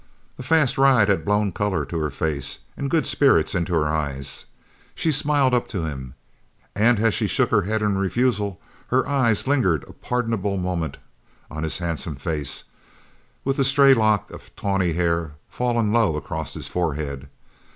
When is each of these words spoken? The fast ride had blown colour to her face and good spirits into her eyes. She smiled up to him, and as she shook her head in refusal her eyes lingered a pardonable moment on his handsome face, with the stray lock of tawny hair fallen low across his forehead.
The 0.35 0.41
fast 0.41 0.79
ride 0.79 1.09
had 1.09 1.23
blown 1.23 1.51
colour 1.51 1.85
to 1.85 1.99
her 1.99 2.09
face 2.09 2.57
and 2.75 2.89
good 2.89 3.05
spirits 3.05 3.53
into 3.53 3.75
her 3.75 3.85
eyes. 3.87 4.47
She 4.95 5.11
smiled 5.11 5.53
up 5.53 5.67
to 5.67 5.83
him, 5.85 6.15
and 6.73 6.97
as 6.97 7.13
she 7.13 7.27
shook 7.27 7.51
her 7.51 7.61
head 7.61 7.83
in 7.83 7.99
refusal 7.99 8.59
her 8.87 9.07
eyes 9.07 9.45
lingered 9.45 9.85
a 9.87 9.93
pardonable 9.93 10.57
moment 10.57 10.97
on 11.51 11.61
his 11.61 11.77
handsome 11.77 12.15
face, 12.15 12.63
with 13.45 13.57
the 13.57 13.63
stray 13.63 13.93
lock 13.93 14.31
of 14.31 14.49
tawny 14.55 14.93
hair 14.93 15.33
fallen 15.47 15.93
low 15.93 16.15
across 16.15 16.55
his 16.55 16.65
forehead. 16.67 17.29